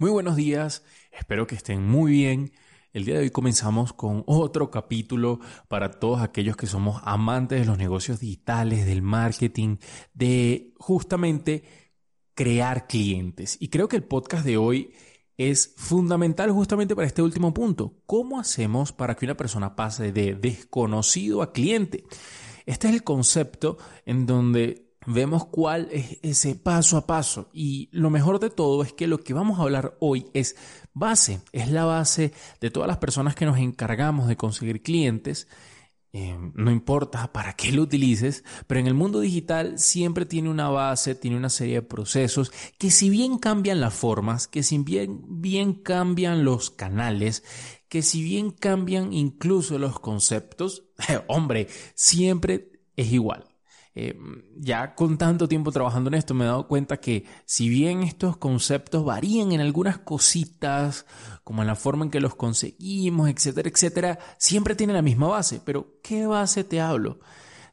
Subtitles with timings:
[0.00, 2.52] Muy buenos días, espero que estén muy bien.
[2.92, 7.66] El día de hoy comenzamos con otro capítulo para todos aquellos que somos amantes de
[7.66, 9.78] los negocios digitales, del marketing,
[10.14, 11.64] de justamente
[12.34, 13.56] crear clientes.
[13.58, 14.92] Y creo que el podcast de hoy
[15.36, 18.00] es fundamental justamente para este último punto.
[18.06, 22.04] ¿Cómo hacemos para que una persona pase de desconocido a cliente?
[22.66, 27.48] Este es el concepto en donde vemos cuál es ese paso a paso.
[27.52, 30.56] Y lo mejor de todo es que lo que vamos a hablar hoy es
[30.92, 35.48] base, es la base de todas las personas que nos encargamos de conseguir clientes.
[36.12, 40.70] Eh, no importa para qué lo utilices, pero en el mundo digital siempre tiene una
[40.70, 45.20] base, tiene una serie de procesos que si bien cambian las formas, que si bien,
[45.28, 47.44] bien cambian los canales,
[47.88, 50.84] que si bien cambian incluso los conceptos,
[51.28, 53.47] hombre, siempre es igual.
[54.00, 54.16] Eh,
[54.54, 58.36] ya con tanto tiempo trabajando en esto me he dado cuenta que si bien estos
[58.36, 61.04] conceptos varían en algunas cositas,
[61.42, 65.60] como en la forma en que los conseguimos, etcétera, etcétera, siempre tienen la misma base.
[65.64, 67.18] Pero ¿qué base te hablo?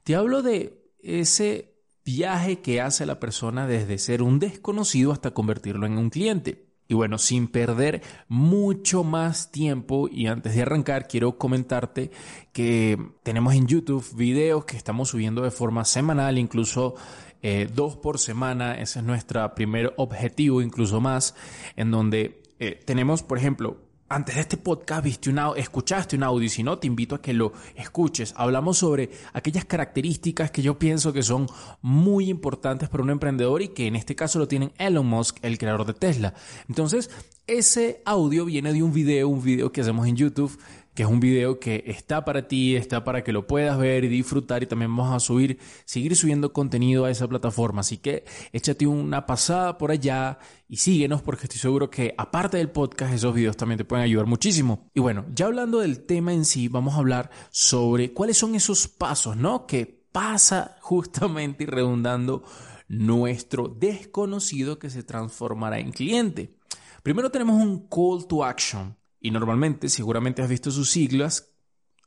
[0.04, 5.86] Te hablo de ese viaje que hace la persona desde ser un desconocido hasta convertirlo
[5.86, 6.65] en un cliente.
[6.88, 12.12] Y bueno, sin perder mucho más tiempo y antes de arrancar, quiero comentarte
[12.54, 16.96] que tenemos en YouTube videos que estamos subiendo de forma semanal, incluso
[17.42, 18.76] eh, dos por semana.
[18.76, 21.36] Ese es nuestro primer objetivo, incluso más,
[21.76, 23.85] en donde eh, tenemos, por ejemplo,
[24.16, 27.22] antes de este podcast viste una, escuchaste un audio y si no, te invito a
[27.22, 28.34] que lo escuches.
[28.38, 31.48] Hablamos sobre aquellas características que yo pienso que son
[31.82, 35.58] muy importantes para un emprendedor y que en este caso lo tienen Elon Musk, el
[35.58, 36.34] creador de Tesla.
[36.70, 37.12] Entonces,
[37.46, 40.58] ese audio viene de un video, un video que hacemos en YouTube
[40.96, 44.08] que es un video que está para ti, está para que lo puedas ver y
[44.08, 47.82] disfrutar y también vamos a subir, seguir subiendo contenido a esa plataforma.
[47.82, 52.70] Así que échate una pasada por allá y síguenos porque estoy seguro que aparte del
[52.70, 54.90] podcast esos videos también te pueden ayudar muchísimo.
[54.94, 58.88] Y bueno, ya hablando del tema en sí, vamos a hablar sobre cuáles son esos
[58.88, 59.68] pasos, ¿no?
[59.68, 62.44] Que pasa justamente y redundando
[62.88, 66.56] nuestro desconocido que se transformará en cliente.
[67.04, 71.52] Primero tenemos un call to action y normalmente seguramente has visto sus siglas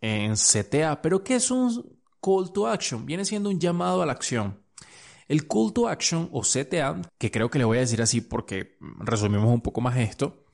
[0.00, 3.04] en CTA, pero ¿qué es un call to action?
[3.06, 4.62] Viene siendo un llamado a la acción.
[5.26, 8.78] El call to action o CTA, que creo que le voy a decir así porque
[9.00, 10.44] resumimos un poco más esto,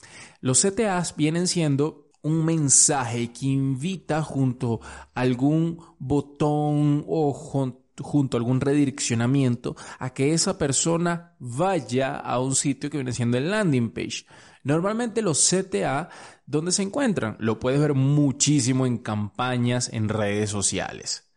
[0.41, 8.41] los CTAs vienen siendo un mensaje que invita junto a algún botón o junto a
[8.41, 13.91] algún redireccionamiento a que esa persona vaya a un sitio que viene siendo el landing
[13.91, 14.25] page.
[14.65, 16.09] Normalmente los CTA,
[16.47, 17.37] ¿dónde se encuentran?
[17.39, 21.31] Lo puedes ver muchísimo en campañas en redes sociales.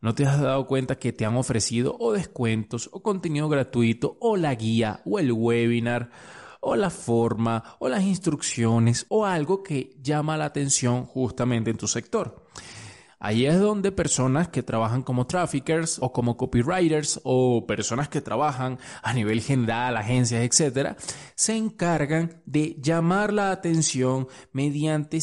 [0.00, 4.38] ¿No te has dado cuenta que te han ofrecido o descuentos o contenido gratuito o
[4.38, 6.10] la guía o el webinar
[6.62, 11.86] o la forma o las instrucciones o algo que llama la atención justamente en tu
[11.86, 12.39] sector?
[13.22, 18.78] Ahí es donde personas que trabajan como traffickers o como copywriters o personas que trabajan
[19.02, 20.96] a nivel general, agencias, etcétera,
[21.34, 25.20] se encargan de llamar la atención mediante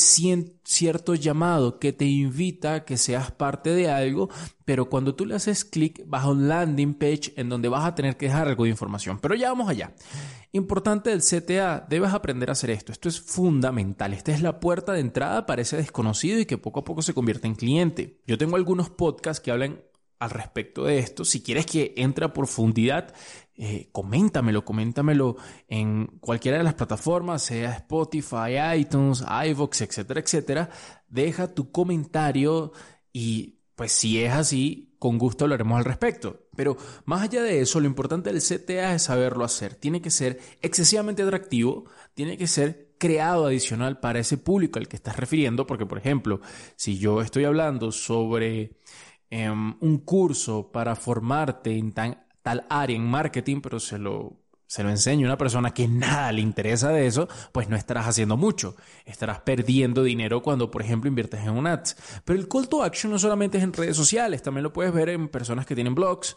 [0.68, 4.30] cierto llamado que te invita a que seas parte de algo,
[4.66, 7.96] pero cuando tú le haces clic vas a un landing page en donde vas a
[7.96, 9.18] tener que dejar algo de información.
[9.20, 9.94] Pero ya vamos allá.
[10.52, 12.92] Importante del CTA, debes aprender a hacer esto.
[12.92, 14.14] Esto es fundamental.
[14.14, 17.14] Esta es la puerta de entrada para ese desconocido y que poco a poco se
[17.14, 18.20] convierte en cliente.
[18.28, 19.82] Yo tengo algunos podcasts que hablan
[20.20, 21.24] al respecto de esto.
[21.24, 23.14] Si quieres que entre a profundidad,
[23.58, 25.36] eh, coméntamelo, coméntamelo
[25.68, 30.70] en cualquiera de las plataformas, sea Spotify, iTunes, iVoox, etcétera, etcétera.
[31.08, 32.72] Deja tu comentario
[33.12, 36.48] y pues si es así, con gusto hablaremos al respecto.
[36.56, 39.76] Pero más allá de eso, lo importante del CTA es saberlo hacer.
[39.76, 44.96] Tiene que ser excesivamente atractivo, tiene que ser creado adicional para ese público al que
[44.96, 46.42] estás refiriendo, porque por ejemplo,
[46.76, 48.78] si yo estoy hablando sobre
[49.30, 51.92] em, un curso para formarte en
[52.48, 56.32] tal área en marketing, pero se lo se lo enseña a una persona que nada
[56.34, 58.76] le interesa de eso, pues no estarás haciendo mucho.
[59.06, 61.96] Estarás perdiendo dinero cuando, por ejemplo, inviertes en un ads.
[62.26, 65.10] Pero el call to action no solamente es en redes sociales, también lo puedes ver
[65.10, 66.36] en personas que tienen blogs,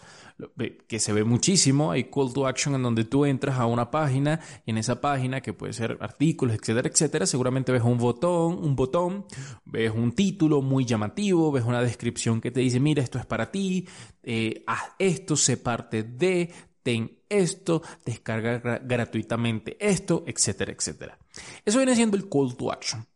[0.86, 1.90] que se ve muchísimo.
[1.90, 5.40] Hay call to action en donde tú entras a una página y en esa página,
[5.40, 9.26] que puede ser artículos, etcétera, etcétera, seguramente ves un botón, un botón,
[9.64, 13.50] ves un título muy llamativo, ves una descripción que te dice, mira, esto es para
[13.50, 13.88] ti,
[14.22, 16.52] eh, haz esto, sé parte de,
[16.82, 21.18] ten esto, descarga gratuitamente esto, etcétera, etcétera.
[21.64, 23.06] Eso viene siendo el call to action.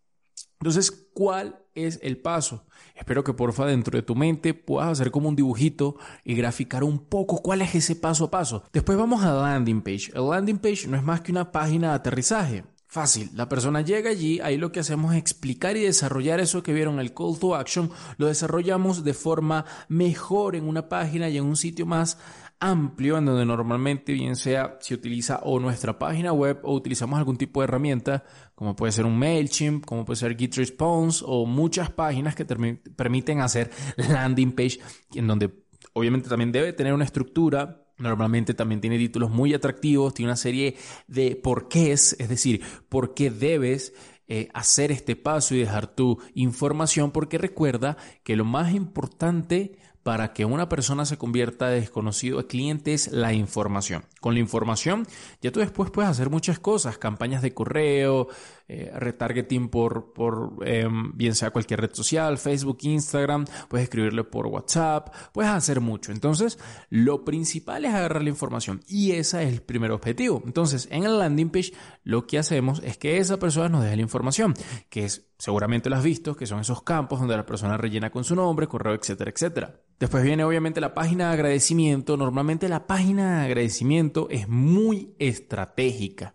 [0.61, 2.64] Entonces, ¿cuál es el paso?
[2.94, 7.00] Espero que porfa dentro de tu mente puedas hacer como un dibujito y graficar un
[7.06, 8.62] poco cuál es ese paso a paso.
[8.72, 10.12] Después vamos a landing page.
[10.14, 12.64] El landing page no es más que una página de aterrizaje.
[12.86, 16.72] Fácil, la persona llega allí, ahí lo que hacemos es explicar y desarrollar eso que
[16.72, 21.44] vieron, el call to action, lo desarrollamos de forma mejor en una página y en
[21.44, 22.19] un sitio más
[22.60, 27.36] amplio en donde normalmente bien sea se utiliza o nuestra página web o utilizamos algún
[27.36, 32.34] tipo de herramienta como puede ser un MailChimp, como puede ser GitResponse o muchas páginas
[32.34, 34.78] que permiten hacer landing page
[35.14, 40.31] en donde obviamente también debe tener una estructura Normalmente también tiene títulos muy atractivos, tiene
[40.31, 40.76] una serie
[41.06, 43.93] de porqués, es decir, por qué debes
[44.26, 50.35] eh, hacer este paso y dejar tu información, porque recuerda que lo más importante para
[50.35, 54.05] que una persona se convierta de desconocido a cliente es la información.
[54.20, 55.06] Con la información
[55.41, 58.29] ya tú después puedes hacer muchas cosas, campañas de correo,
[58.66, 64.46] eh, retargeting por, por em, bien sea cualquier red social, Facebook, Instagram, puedes escribirle por
[64.46, 66.12] WhatsApp, puedes hacer mucho.
[66.12, 66.58] Entonces,
[66.88, 70.43] lo principal es agarrar la información y ese es el primer objetivo.
[70.46, 71.72] Entonces, en el landing page
[72.05, 74.55] lo que hacemos es que esa persona nos deje la información,
[74.88, 78.25] que es, seguramente lo has visto, que son esos campos donde la persona rellena con
[78.25, 79.81] su nombre, correo, etcétera, etcétera.
[79.99, 82.17] Después viene obviamente la página de agradecimiento.
[82.17, 86.34] Normalmente la página de agradecimiento es muy estratégica.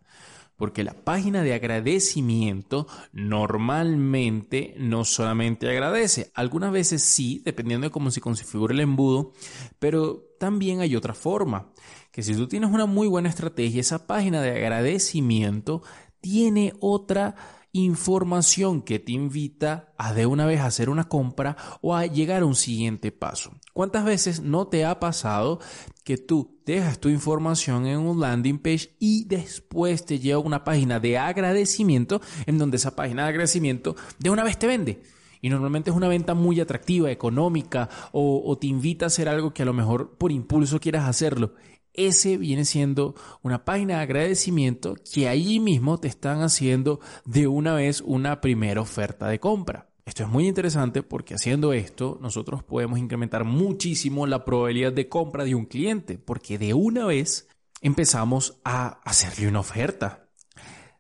[0.60, 8.12] Porque la página de agradecimiento normalmente no solamente agradece, algunas veces sí, dependiendo de cómo
[8.12, 9.32] se configure el embudo,
[9.80, 11.72] pero también hay otra forma,
[12.12, 15.82] que si tú tienes una muy buena estrategia, esa página de agradecimiento
[16.20, 17.36] tiene otra
[17.72, 22.46] información que te invita a de una vez hacer una compra o a llegar a
[22.46, 23.52] un siguiente paso.
[23.74, 25.60] ¿Cuántas veces no te ha pasado
[26.04, 31.00] que tú dejas tu información en un landing page y después te lleva una página
[31.00, 35.02] de agradecimiento en donde esa página de agradecimiento de una vez te vende?
[35.42, 39.62] Y normalmente es una venta muy atractiva, económica, o, te invita a hacer algo que
[39.62, 41.54] a lo mejor por impulso quieras hacerlo
[41.94, 47.74] ese viene siendo una página de agradecimiento que allí mismo te están haciendo de una
[47.74, 49.90] vez una primera oferta de compra.
[50.06, 55.44] Esto es muy interesante porque haciendo esto nosotros podemos incrementar muchísimo la probabilidad de compra
[55.44, 57.48] de un cliente porque de una vez
[57.82, 60.28] empezamos a hacerle una oferta.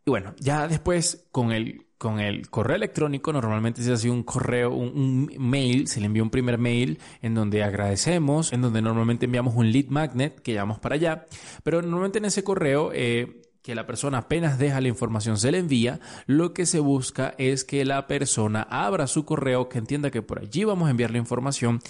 [0.06, 4.72] Y bueno, ya después con el con el correo electrónico normalmente se hace un correo,
[4.72, 9.54] un, mail, se le envía un primer mail en donde agradecemos, en donde normalmente enviamos
[9.54, 11.26] un lead magnet que llevamos para allá,
[11.62, 15.58] pero normalmente en ese correo eh, que la persona apenas deja la información se le
[15.58, 20.22] envía, lo que se busca es que la persona abra su correo, que entienda que
[20.22, 21.82] por allí vamos a enviar la información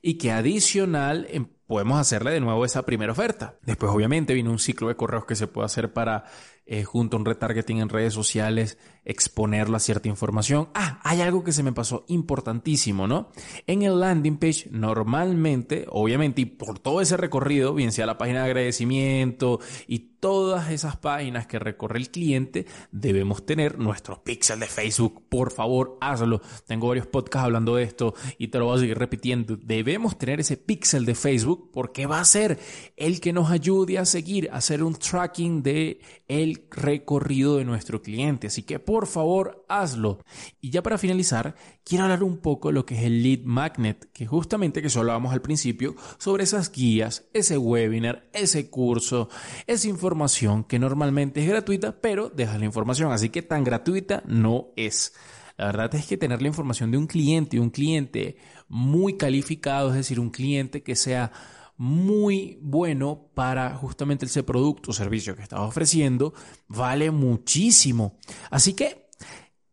[0.00, 3.56] y que adicional em, podemos hacerle de nuevo esa primera oferta.
[3.62, 6.24] Después obviamente viene un ciclo de correos que se puede hacer para
[6.64, 10.68] eh, junto a un retargeting en redes sociales, exponerla a cierta información.
[10.74, 13.30] Ah, hay algo que se me pasó importantísimo, ¿no?
[13.66, 18.40] En el landing page, normalmente, obviamente, y por todo ese recorrido, bien sea la página
[18.40, 24.66] de agradecimiento y todas esas páginas que recorre el cliente, debemos tener nuestro pixel de
[24.66, 25.24] Facebook.
[25.28, 26.40] Por favor, hazlo.
[26.64, 29.56] Tengo varios podcasts hablando de esto y te lo voy a seguir repitiendo.
[29.56, 32.58] Debemos tener ese pixel de Facebook porque va a ser
[32.96, 38.02] el que nos ayude a seguir, a hacer un tracking de el recorrido de nuestro
[38.02, 38.46] cliente.
[38.46, 40.18] Así que por favor, hazlo.
[40.60, 41.54] Y ya para finalizar,
[41.84, 45.02] quiero hablar un poco de lo que es el lead magnet, que justamente que solo
[45.02, 49.28] hablábamos al principio sobre esas guías, ese webinar, ese curso,
[49.66, 54.68] esa información que normalmente es gratuita, pero dejas la información, así que tan gratuita no
[54.76, 55.12] es.
[55.56, 58.36] La verdad es que tener la información de un cliente, un cliente
[58.68, 61.32] muy calificado, es decir, un cliente que sea
[61.76, 66.32] muy bueno para justamente ese producto o servicio que estás ofreciendo,
[66.68, 68.18] vale muchísimo.
[68.50, 69.08] Así que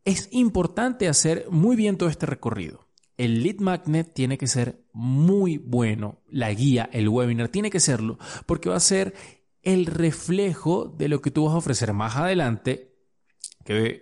[0.05, 2.87] es importante hacer muy bien todo este recorrido.
[3.17, 8.17] El lead magnet tiene que ser muy bueno, la guía, el webinar tiene que serlo,
[8.45, 9.13] porque va a ser
[9.61, 12.88] el reflejo de lo que tú vas a ofrecer más adelante,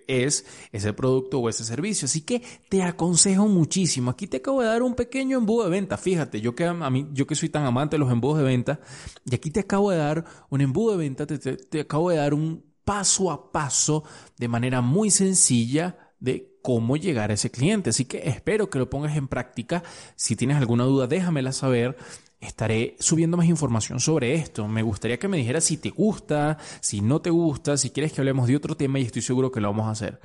[0.07, 2.05] es ese producto o ese servicio.
[2.05, 4.11] Así que te aconsejo muchísimo.
[4.11, 5.97] Aquí te acabo de dar un pequeño embudo de venta.
[5.97, 8.79] Fíjate, yo que a mí, yo que soy tan amante de los embudos de venta,
[9.25, 12.33] y aquí te acabo de dar un embudo de venta, te, te acabo de dar
[12.33, 14.03] un paso a paso
[14.37, 17.89] de manera muy sencilla de cómo llegar a ese cliente.
[17.91, 19.83] Así que espero que lo pongas en práctica.
[20.15, 21.97] Si tienes alguna duda, déjamela saber
[22.39, 24.67] estaré subiendo más información sobre esto.
[24.67, 28.21] Me gustaría que me dijeras si te gusta, si no te gusta, si quieres que
[28.21, 30.19] hablemos de otro tema y estoy seguro que lo vamos a hacer.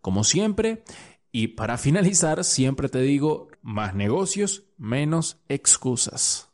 [0.00, 0.84] Como siempre,
[1.32, 6.50] y para finalizar, siempre te digo, más negocios, menos excusas.